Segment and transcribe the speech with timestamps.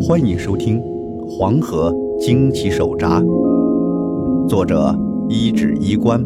[0.00, 0.80] 欢迎收听
[1.26, 3.20] 《黄河惊奇手札》，
[4.48, 4.96] 作者
[5.28, 6.24] 一指衣冠，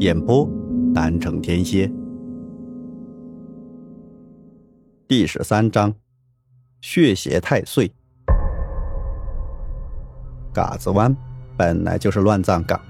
[0.00, 0.48] 演播
[0.94, 1.90] 南城天蝎。
[5.06, 5.94] 第十三章：
[6.80, 7.92] 血邪太岁。
[10.52, 11.14] 嘎子湾
[11.58, 12.80] 本来就是乱葬岗，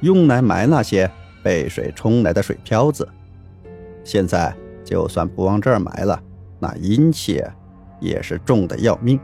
[0.00, 1.08] 用来埋那些
[1.44, 3.08] 被水冲来的水漂子。
[4.02, 6.20] 现在就算不往这儿埋了，
[6.58, 7.40] 那阴气
[8.00, 9.18] 也是重的要命。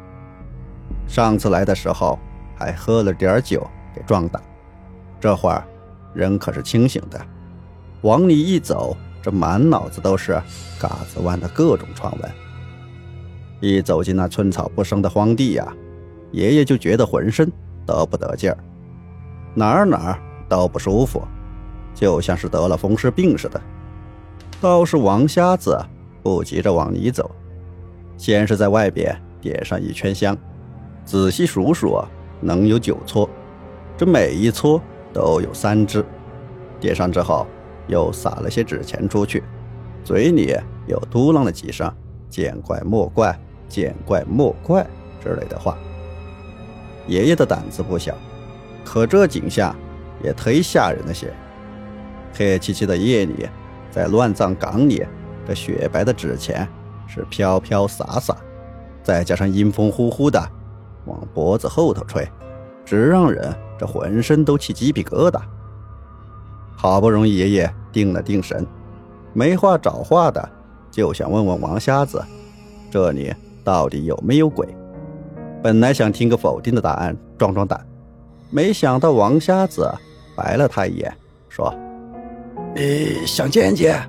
[1.10, 2.16] 上次来的时候
[2.56, 4.40] 还喝了点酒给壮胆，
[5.18, 5.66] 这会儿
[6.14, 7.20] 人可是清醒的。
[8.02, 10.40] 往里一走，这满脑子都是
[10.78, 12.30] 嘎子湾的各种传闻。
[13.58, 15.66] 一走进那寸草不生的荒地呀，
[16.30, 17.50] 爷爷就觉得浑身
[17.84, 18.56] 都不得劲儿，
[19.52, 21.20] 哪儿哪儿都不舒服，
[21.92, 23.60] 就像是得了风湿病似的。
[24.60, 25.76] 倒是王瞎子
[26.22, 27.28] 不急着往里走，
[28.16, 30.36] 先是在外边点上一圈香，
[31.10, 32.08] 仔细数数啊，
[32.40, 33.28] 能有九撮，
[33.96, 34.80] 这每一撮
[35.12, 36.06] 都有三只。
[36.78, 37.48] 点上之后，
[37.88, 39.42] 又撒了些纸钱出去，
[40.04, 41.92] 嘴里又嘟囔了几声
[42.30, 43.36] “见怪莫怪，
[43.68, 44.86] 见怪莫怪”
[45.20, 45.76] 之类的话。
[47.08, 48.14] 爷爷的胆子不小，
[48.84, 49.74] 可这景象
[50.22, 51.34] 也忒吓人了些。
[52.32, 53.48] 黑漆漆的夜里。
[53.90, 55.04] 在乱葬岗里，
[55.44, 56.68] 这雪白的纸钱
[57.08, 58.36] 是飘飘洒洒，
[59.02, 60.40] 再加上阴风呼呼的
[61.06, 62.26] 往脖子后头吹，
[62.84, 65.40] 直让人这浑身都起鸡皮疙瘩。
[66.76, 68.66] 好不容易爷爷定了定神，
[69.32, 70.48] 没话找话的
[70.90, 72.24] 就想问问王瞎子，
[72.90, 74.66] 这里到底有没有鬼？
[75.62, 77.86] 本来想听个否定的答案壮壮胆，
[78.50, 79.90] 没想到王瞎子
[80.34, 81.14] 白了他一眼，
[81.48, 81.74] 说。
[82.72, 84.00] 你想见见？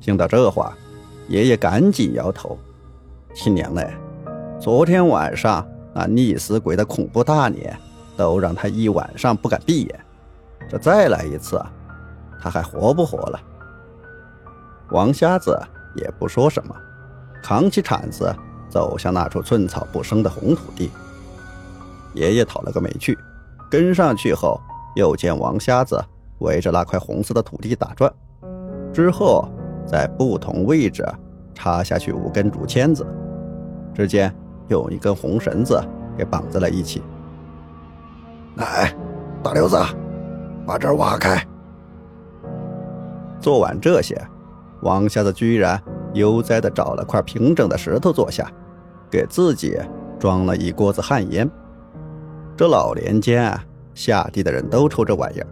[0.00, 0.72] 听到这话，
[1.28, 2.58] 爷爷赶紧摇头
[3.34, 3.92] ：“亲娘嘞，
[4.60, 7.74] 昨天晚上那溺死鬼的恐怖大脸，
[8.14, 10.00] 都让他一晚上不敢闭眼。
[10.68, 11.58] 这再来一次，
[12.38, 13.40] 他还活不活了？”
[14.92, 15.58] 王瞎子
[15.96, 16.76] 也不说什么，
[17.42, 18.30] 扛起铲子
[18.68, 20.90] 走向那处寸草不生的红土地。
[22.12, 23.18] 爷爷讨了个没趣，
[23.70, 24.60] 跟上去后，
[24.94, 25.98] 又见王瞎子。
[26.40, 28.10] 围着那块红色的土地打转，
[28.94, 29.46] 之后
[29.86, 31.06] 在不同位置
[31.54, 33.06] 插下去五根竹签子，
[33.94, 34.34] 之间
[34.70, 35.78] 用一根红绳子
[36.16, 37.02] 给绑在了一起。
[38.56, 38.94] 来，
[39.42, 39.76] 大刘子，
[40.66, 41.44] 把这儿挖开。
[43.40, 44.20] 做完这些，
[44.82, 45.80] 王瞎子居然
[46.14, 48.50] 悠哉地找了块平整的石头坐下，
[49.10, 49.78] 给自己
[50.18, 51.50] 装了一锅子旱烟。
[52.56, 53.64] 这老年间啊，
[53.94, 55.46] 下地的人都抽这玩意儿。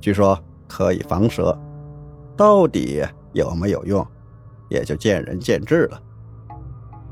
[0.00, 1.58] 据说可以防蛇，
[2.36, 3.02] 到底
[3.32, 4.06] 有没有用，
[4.68, 6.00] 也就见仁见智了。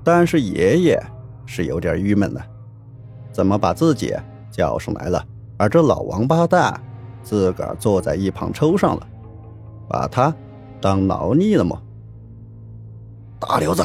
[0.04, 1.02] 但是爷爷
[1.47, 2.41] 是有点郁闷的，
[3.32, 4.15] 怎么把自己
[4.50, 5.25] 叫上来了，
[5.56, 6.81] 而这老王八蛋
[7.22, 9.06] 自个儿坐在一旁抽上了，
[9.88, 10.34] 把他
[10.81, 11.81] 当劳力了吗？
[13.41, 13.82] 大刘子，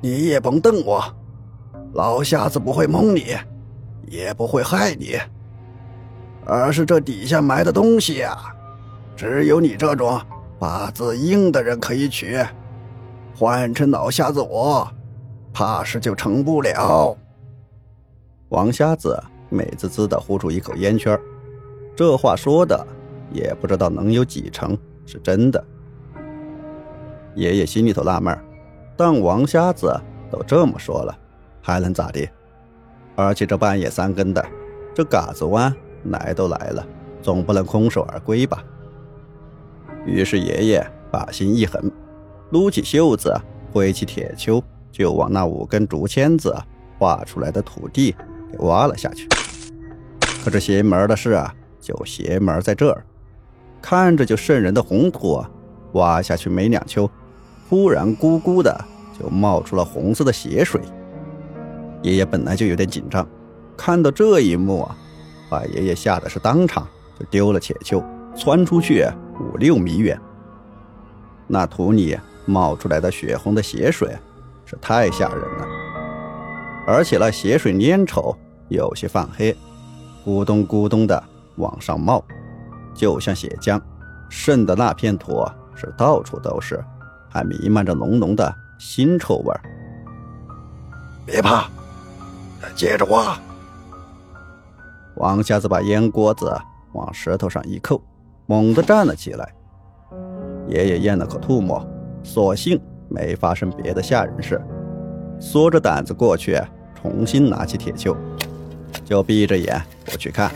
[0.00, 1.02] 你也甭瞪我，
[1.92, 3.36] 老瞎子不会蒙你，
[4.06, 5.18] 也不会害你。
[6.44, 8.36] 而是这底下埋的东西呀，
[9.16, 10.20] 只有你这种
[10.58, 12.38] 八字硬的人可以取，
[13.36, 14.88] 换成老瞎子我，
[15.56, 17.16] 怕是就成不了。
[18.50, 19.18] 王瞎子
[19.48, 21.18] 美滋滋的呼出一口烟圈，
[21.96, 22.86] 这话说的
[23.32, 25.64] 也不知道能有几成是真的。
[27.34, 28.38] 爷爷心里头纳闷
[28.98, 29.98] 但王瞎子
[30.30, 31.18] 都这么说了，
[31.62, 32.28] 还能咋地？
[33.14, 34.46] 而且这半夜三更的，
[34.94, 35.74] 这嘎子湾。
[36.10, 36.86] 来都来了，
[37.22, 38.62] 总不能空手而归吧？
[40.04, 41.90] 于是爷爷把心一横，
[42.50, 43.34] 撸起袖子，
[43.72, 44.62] 挥起铁锹，
[44.96, 46.56] 就往那五根竹签子
[46.98, 48.16] 画出来的土地
[48.50, 49.28] 给挖了下去。
[50.42, 53.04] 可这邪门的事啊，就邪门在这儿，
[53.82, 55.50] 看着就瘆人的红土啊，
[55.92, 57.10] 挖下去没两锹，
[57.68, 58.84] 忽然咕咕的
[59.20, 60.80] 就冒出了红色的血水。
[62.02, 63.28] 爷爷本来就有点紧张，
[63.76, 64.96] 看到这一幕啊。
[65.48, 66.88] 把爷爷吓得是当场
[67.18, 68.02] 就丢了铁锹，
[68.34, 69.06] 窜出去
[69.40, 70.18] 五六米远。
[71.46, 74.16] 那土里冒出来的血红的血水
[74.66, 75.66] 是太吓人了，
[76.86, 78.36] 而且那血水粘稠，
[78.68, 79.56] 有些泛黑，
[80.24, 81.22] 咕咚咕咚的
[81.56, 82.22] 往上冒，
[82.94, 83.80] 就像血浆。
[84.28, 85.46] 渗的那片土
[85.76, 86.84] 是到处都是，
[87.30, 89.60] 还弥漫着浓浓的腥臭味儿
[91.24, 91.68] 别怕，
[92.74, 93.38] 接着挖。
[95.14, 96.52] 王瞎子把烟锅子
[96.92, 98.02] 往石头上一扣，
[98.46, 99.54] 猛地站了起来。
[100.66, 101.88] 爷爷咽了口吐沫，
[102.24, 104.60] 所幸没发生别的吓人事，
[105.38, 106.60] 缩着胆子过去，
[107.00, 108.16] 重新拿起铁锹，
[109.04, 110.50] 就闭着眼不去看。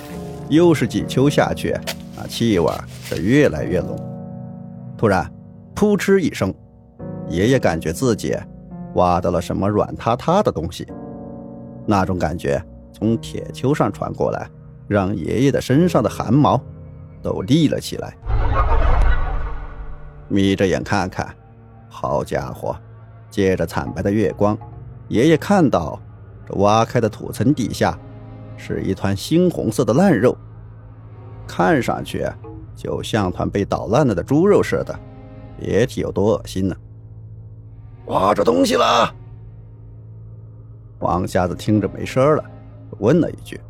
[0.49, 1.77] 又是几秋下去，
[2.17, 2.69] 那气味
[3.05, 3.97] 是越来越浓。
[4.99, 5.31] 突然，
[5.75, 6.53] 扑哧一声，
[7.29, 8.37] 爷爷感觉自己
[8.95, 10.87] 挖到了什么软塌塌的东西，
[11.87, 12.61] 那种感觉
[12.93, 14.49] 从铁锹上传过来，
[14.89, 16.61] 让爷爷的身上的汗毛
[17.23, 18.13] 都立了起来。
[20.27, 21.33] 眯着眼看看，
[21.91, 22.75] 好家伙！
[23.29, 24.59] 借着惨白的月光，
[25.07, 26.01] 爷爷看到
[26.49, 27.97] 这挖开的土层底下
[28.57, 30.37] 是一团猩红色的烂肉，
[31.47, 32.29] 看上去
[32.75, 34.99] 就像团被捣烂了的猪肉似的，
[35.57, 36.75] 别提有多恶心呢！
[38.07, 39.15] 挖着东西了！
[40.99, 42.45] 王瞎子听着没声了，
[42.99, 43.61] 问了一句：“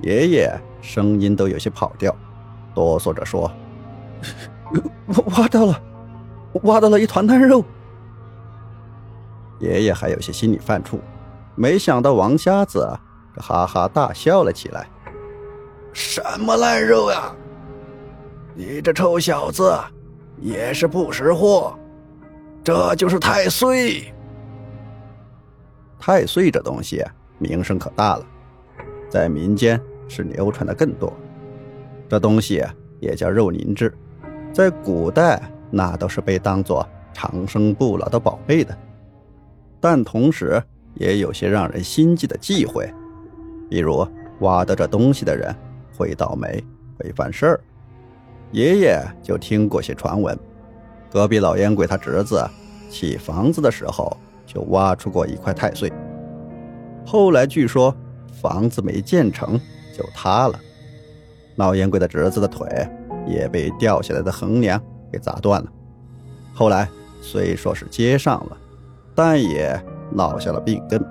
[0.00, 2.14] 爷爷，声音都有些跑调，
[2.72, 3.50] 哆嗦着说。
[5.36, 5.82] ”挖到了，
[6.64, 7.64] 挖到了一团烂肉。
[9.58, 10.98] 爷爷还有些心里犯怵，
[11.54, 12.88] 没想到王瞎子
[13.36, 14.88] 哈哈大笑了起来。
[15.92, 17.34] 什么烂肉呀！
[18.54, 19.76] 你这臭小子
[20.40, 21.76] 也是不识货，
[22.62, 24.12] 这就是太岁。
[25.98, 27.04] 太岁这东西
[27.38, 28.26] 名声可大了，
[29.08, 31.12] 在民间是流传的更多。
[32.08, 32.64] 这东西
[33.00, 33.92] 也叫肉灵芝。
[34.52, 35.40] 在古代，
[35.70, 38.76] 那都是被当作长生不老的宝贝的，
[39.80, 40.62] 但同时
[40.94, 42.92] 也有些让人心悸的忌讳，
[43.68, 44.06] 比如
[44.40, 45.54] 挖到这东西的人
[45.96, 46.62] 会倒霉，
[46.98, 47.60] 会犯事儿。
[48.52, 50.38] 爷爷就听过些传闻，
[51.10, 52.42] 隔壁老烟鬼他侄子
[52.90, 54.16] 起房子的时候
[54.46, 55.92] 就挖出过一块太岁，
[57.04, 57.94] 后来据说
[58.40, 59.60] 房子没建成
[59.96, 60.58] 就塌了，
[61.56, 62.66] 老烟鬼的侄子的腿。
[63.26, 64.82] 也被掉下来的横梁
[65.12, 65.72] 给砸断了。
[66.54, 66.88] 后来
[67.20, 68.56] 虽说是接上了，
[69.14, 69.80] 但也
[70.12, 71.04] 落下了病根。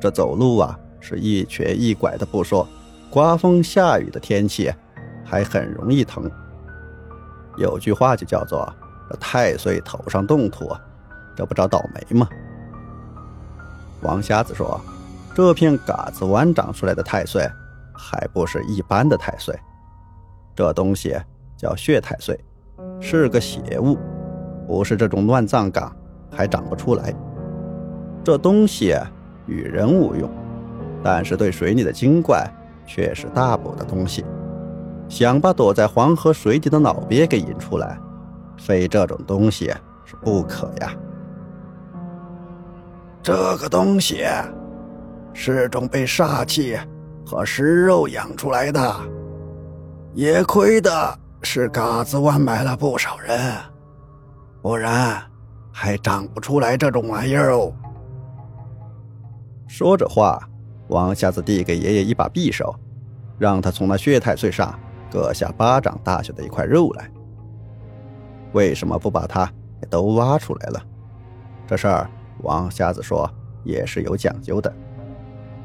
[0.00, 2.66] 这走路啊，是一瘸一拐的不说，
[3.10, 4.72] 刮风下雨的天气
[5.24, 6.30] 还很容易疼。
[7.56, 8.66] 有句话就叫做
[9.10, 10.70] “这太岁头上动土，
[11.36, 12.28] 这不找倒霉吗？”
[14.02, 14.80] 王瞎子说
[15.34, 17.46] ：“这片嘎子湾长出来的太岁，
[17.92, 19.58] 还不是一般的太岁，
[20.54, 21.16] 这东西。”
[21.60, 22.42] 叫血太岁，
[23.00, 23.98] 是个邪物，
[24.66, 25.94] 不是这种乱葬岗
[26.30, 27.14] 还长不出来。
[28.22, 28.94] 这东西
[29.46, 30.30] 与人无用，
[31.02, 32.46] 但是对水里的精怪
[32.86, 34.24] 却是大补的东西。
[35.08, 37.98] 想把躲在黄河水底的老鳖给引出来，
[38.58, 39.66] 非这种东西
[40.04, 40.92] 是不可呀。
[43.22, 44.24] 这个东西
[45.32, 46.78] 是种被煞气
[47.26, 48.94] 和尸肉养出来的，
[50.14, 50.90] 也亏得。
[51.42, 53.38] 是嘎子湾埋了不少人，
[54.62, 55.20] 不然
[55.72, 57.72] 还长不出来这种玩意儿哦。
[59.66, 60.38] 说着话，
[60.88, 62.74] 王瞎子递给爷爷一把匕首，
[63.38, 64.78] 让他从那血太岁上
[65.10, 67.10] 割下巴掌大小的一块肉来。
[68.52, 69.50] 为什么不把它
[69.88, 70.82] 都挖出来了？
[71.66, 72.10] 这事儿，
[72.42, 73.28] 王瞎子说
[73.64, 74.72] 也是有讲究的，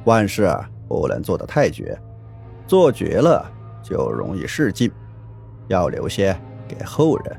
[0.05, 0.49] 万事
[0.87, 1.99] 不能做得太绝，
[2.65, 3.45] 做绝了
[3.83, 4.91] 就容易失禁。
[5.67, 6.35] 要留些
[6.67, 7.37] 给后人。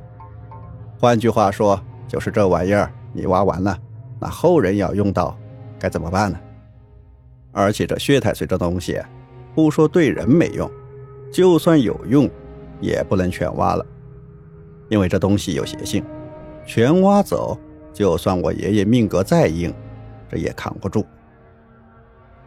[0.98, 3.78] 换句话说，就是这玩意儿你挖完了，
[4.20, 5.36] 那后人要用到，
[5.78, 6.38] 该怎么办呢？
[7.52, 9.00] 而且这血太岁这东西，
[9.54, 10.70] 不说对人没用，
[11.32, 12.28] 就算有用，
[12.80, 13.86] 也不能全挖了，
[14.88, 16.04] 因为这东西有邪性，
[16.66, 17.58] 全挖走，
[17.92, 19.72] 就算我爷爷命格再硬，
[20.28, 21.04] 这也扛不住。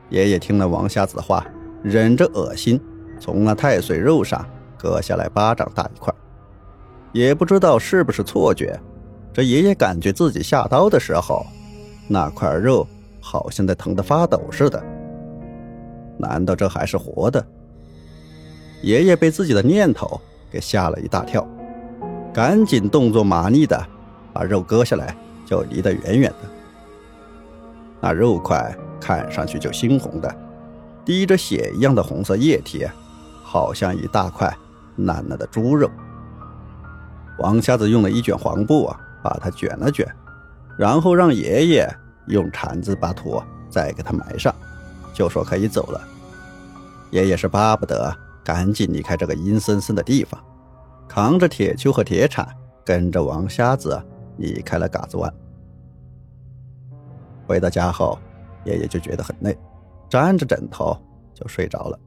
[0.10, 1.46] 爷爷听了王瞎子的话，
[1.84, 2.80] 忍着恶心，
[3.20, 4.44] 从那太岁肉上。
[4.80, 6.14] 割下来巴掌大一块，
[7.12, 8.80] 也不知道是不是错觉。
[9.34, 11.46] 这爷爷感觉自己下刀的时候，
[12.08, 12.88] 那块肉
[13.22, 14.82] 好像在疼得发抖似的。
[16.18, 17.46] 难道这还是活的？
[18.82, 20.20] 爷爷被自己的念头
[20.50, 21.46] 给吓了一大跳，
[22.34, 23.86] 赶紧动作麻利的
[24.34, 26.50] 把肉割下来，就离得远远的。
[28.02, 30.36] 那肉块看上去就猩红的，
[31.06, 32.88] 滴着血一样的红色液体，
[33.44, 34.54] 好像一大块。
[35.06, 35.90] 烂了的猪肉，
[37.40, 40.08] 王瞎子用了一卷黄布啊，把它卷了卷，
[40.78, 41.90] 然后让爷爷
[42.28, 44.54] 用铲子把土再给它埋上，
[45.14, 46.02] 就说可以走了。
[47.12, 50.40] 爷爷是巴不得赶紧离开这个阴森森的地方，
[51.08, 52.48] 扛着铁锹和铁铲，
[52.86, 54.02] 跟着王瞎子
[54.38, 55.34] 离开了嘎子湾。
[57.48, 58.20] 回到家后，
[58.64, 59.58] 爷爷就觉得很累，
[60.08, 60.96] 沾着枕头
[61.34, 62.00] 就睡着了。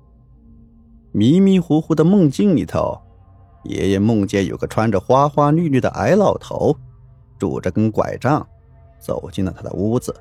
[1.13, 2.99] 迷迷糊糊的梦境里头，
[3.65, 6.75] 爷爷梦见有个穿着花花绿绿的矮老头，
[7.39, 8.47] 拄着根拐杖，
[8.99, 10.15] 走进了他的屋子，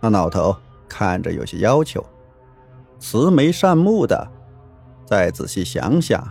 [0.00, 0.56] 那老头
[0.88, 2.04] 看着有些要求，
[2.98, 4.26] 慈眉善目的。
[5.04, 6.26] 再仔细想想，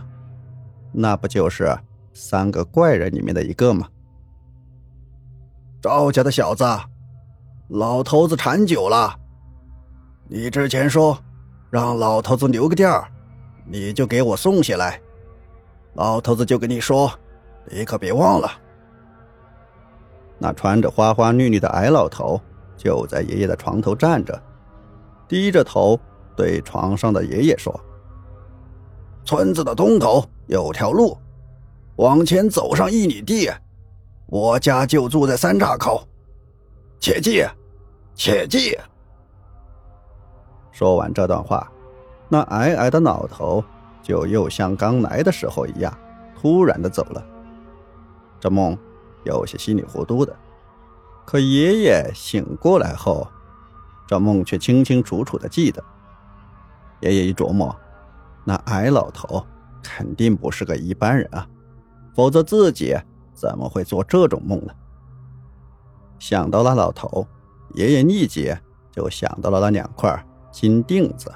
[0.92, 1.74] 那不就是
[2.12, 3.88] 三个怪人里面的一个吗？
[5.80, 6.64] 赵家的小子，
[7.68, 9.18] 老头子馋酒了。
[10.28, 11.16] 你之前说
[11.70, 13.08] 让老头子留个店儿，
[13.68, 15.00] 你就给我送下来。
[15.94, 17.10] 老头子就跟你说，
[17.70, 18.50] 你可别忘了。
[20.38, 22.40] 那穿着花花绿绿的矮老头
[22.76, 24.40] 就在爷爷的床头站着，
[25.26, 25.98] 低着头
[26.36, 27.74] 对床上的爷爷说。
[29.24, 31.16] 村子的东头有条路，
[31.96, 33.50] 往前走上一里地，
[34.26, 36.06] 我家就住在三岔口，
[37.00, 37.44] 切记，
[38.14, 38.78] 切记。
[40.70, 41.72] 说完这段话，
[42.28, 43.62] 那矮矮的老头
[44.02, 45.96] 就又像刚来的时候一样，
[46.38, 47.24] 突然的走了。
[48.40, 48.76] 这梦
[49.24, 50.36] 有些稀里糊涂的，
[51.24, 53.26] 可爷爷醒过来后，
[54.06, 55.82] 这梦却清清楚楚的记得。
[57.00, 57.74] 爷爷一琢磨。
[58.48, 59.44] 那矮老头
[59.82, 61.48] 肯定不是个一般人啊，
[62.14, 62.96] 否则自己
[63.34, 64.72] 怎么会做这种梦呢？
[66.20, 67.26] 想到了老头，
[67.74, 68.54] 爷爷立即
[68.92, 71.28] 就想到了那两块金锭子。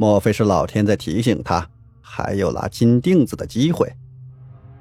[0.00, 1.68] 莫非是老天在提醒他
[2.00, 3.86] 还有拿金锭子的机会？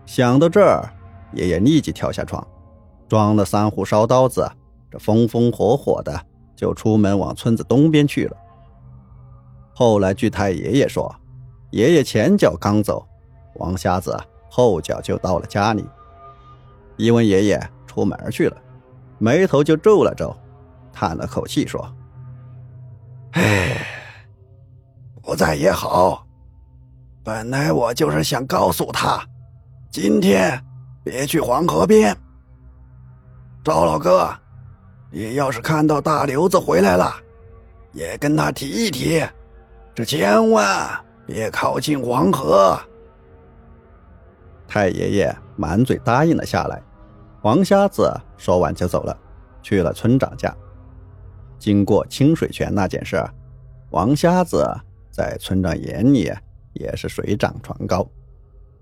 [0.05, 0.89] 想到这儿，
[1.33, 2.47] 爷爷立即跳下床，
[3.05, 4.49] 装了三壶烧刀子，
[4.89, 8.37] 这风风火火的就出门往村子东边去了。
[9.73, 11.13] 后来据太爷爷说。
[11.71, 13.05] 爷爷前脚刚走，
[13.55, 14.17] 王瞎子
[14.49, 15.85] 后脚就到了家里。
[16.95, 18.57] 一问爷爷出门去了，
[19.17, 20.33] 眉头就皱了皱，
[20.93, 21.87] 叹了口气说
[23.33, 23.85] ：“唉，
[25.29, 26.25] 不在也好。
[27.23, 29.23] 本来我就是想告诉他，
[29.91, 30.59] 今天
[31.03, 32.17] 别去黄河边。
[33.63, 34.27] 赵老哥，
[35.11, 37.13] 你要是看到大刘子回来了，
[37.93, 39.23] 也跟他提一提，
[39.93, 40.89] 这千万。”
[41.27, 42.75] 别靠近黄河。
[44.67, 46.81] 太爷爷满嘴答应了下来。
[47.43, 49.15] 王瞎子说完就走了，
[49.61, 50.51] 去了村长家。
[51.59, 53.23] 经过清水泉那件事，
[53.91, 54.67] 王瞎子
[55.19, 56.31] 在村长眼里
[56.71, 58.07] 也是水涨船高。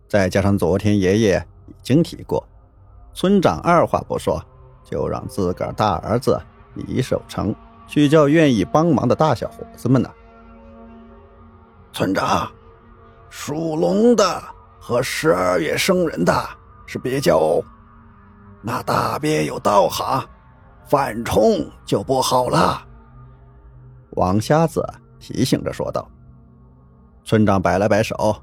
[0.08, 2.48] 再加上昨天爷爷已经提过，
[3.12, 4.39] 村长二话不说，
[4.84, 6.39] 就让自个儿大儿子
[6.75, 7.56] 李守成
[7.88, 10.08] 去叫愿意帮忙的大小伙子们呢。
[11.91, 12.51] 村长，
[13.32, 14.39] 属龙的
[14.79, 16.32] 和十二月生人的
[16.86, 17.63] 是别叫哦，
[18.62, 20.24] 那大鳖有道行，
[20.88, 22.86] 反冲就不好了。
[24.12, 24.88] 王瞎子
[25.20, 26.08] 提醒着说道。
[27.27, 28.38] 村长摆了摆手：“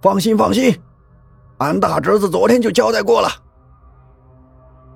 [0.00, 0.72] 放心，放心，
[1.56, 3.28] 俺大侄子昨天就交代过了。”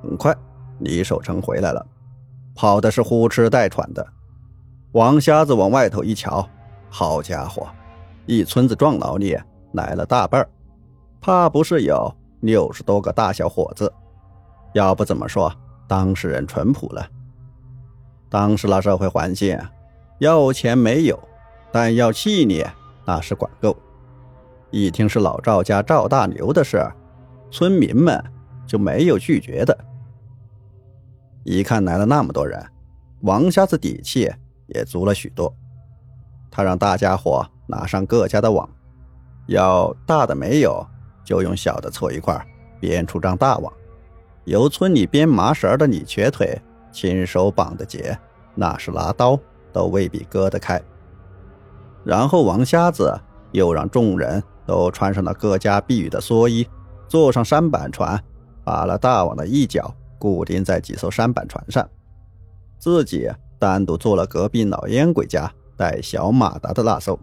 [0.01, 0.33] 很快，
[0.79, 1.85] 李守成回来了，
[2.55, 4.07] 跑的是呼哧带喘的。
[4.93, 6.49] 王瞎子往外头一瞧。
[6.89, 7.67] 好家伙，
[8.25, 9.37] 一村子壮劳力
[9.73, 10.49] 来了大半儿
[11.21, 13.93] 怕不是有六十多个大小伙子。
[14.75, 15.53] 要不怎么说
[15.89, 17.05] 当事人淳朴了？
[18.31, 19.59] 当时那社会环境，
[20.19, 21.19] 要钱没有，
[21.73, 22.65] 但要气力
[23.05, 23.77] 那是管够。
[24.71, 26.83] 一听是老赵家赵大牛的事，
[27.51, 28.23] 村民们
[28.67, 29.77] 就没有拒绝的。
[31.45, 32.65] 一看来了那么多人，
[33.21, 34.33] 王瞎子底气
[34.67, 35.55] 也足了许多。
[36.51, 38.69] 他让大家伙拿上各家的网，
[39.47, 40.87] 要大的没有，
[41.25, 42.41] 就用小的凑一块，
[42.81, 43.73] 编出张大网。
[44.45, 46.59] 由村里编麻绳的李瘸腿
[46.91, 48.19] 亲手绑的结，
[48.55, 49.39] 那是拿刀
[49.73, 50.81] 都未必割得开。
[52.05, 53.19] 然后王瞎子
[53.53, 56.67] 又让众人都穿上了各家避雨的蓑衣，
[57.09, 58.23] 坐上舢板船，
[58.65, 61.89] 把了大网的一角固定在几艘舢板船上，
[62.79, 65.53] 自己单独坐了隔壁老烟鬼家。
[65.75, 67.19] 带小马达的那艘，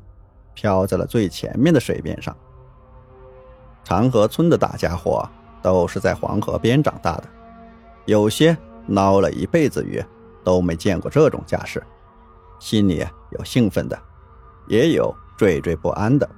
[0.53, 2.35] 飘在了最前面的水面上。
[3.85, 5.25] 长河村的大家伙
[5.61, 7.23] 都是在黄河边长大的，
[8.05, 8.57] 有些
[8.87, 10.03] 捞了一辈子鱼，
[10.43, 11.81] 都没见过这种架势，
[12.59, 13.97] 心里有兴奋的，
[14.69, 16.29] 也有惴惴不安的。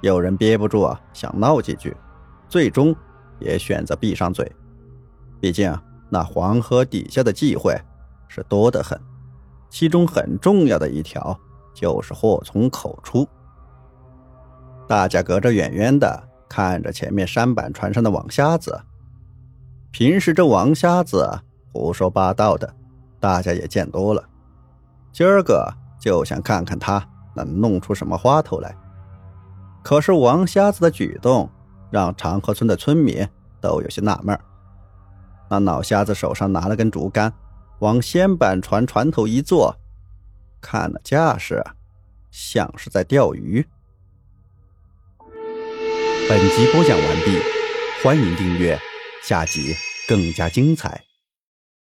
[0.00, 1.96] 有人憋不住啊，想闹几句，
[2.48, 2.96] 最终
[3.38, 4.50] 也选择闭上嘴。
[5.38, 5.72] 毕竟
[6.08, 7.78] 那黄河底下的忌讳
[8.26, 9.00] 是多得很。
[9.68, 11.38] 其中很重要的一条
[11.72, 13.28] 就是祸从口出。
[14.88, 18.80] 大家隔着远远的看着前面山板船上的王瞎子。
[19.92, 21.28] 平时这王瞎子
[21.72, 22.74] 胡说八道的，
[23.20, 24.24] 大家也见多了。
[25.12, 28.74] 今儿个就想看看他能弄出什么花头来。
[29.82, 31.48] 可是王瞎子的举动
[31.90, 33.26] 让长河村的村民
[33.60, 34.38] 都有些纳闷
[35.48, 37.32] 那老瞎子手上拿了根竹竿
[37.80, 39.76] 往掀板船船头一坐
[40.60, 41.64] 看那架势
[42.30, 43.66] 像是在钓鱼。
[46.28, 47.40] 本集播讲完毕
[48.04, 48.78] 欢迎订阅
[49.20, 49.74] 下集
[50.06, 51.09] 更加精彩。